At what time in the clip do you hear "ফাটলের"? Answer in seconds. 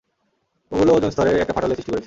1.53-1.77